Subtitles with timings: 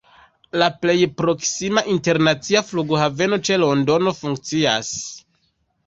[0.61, 4.95] La plej proksima internacia flughaveno ĉe Londono funkcias.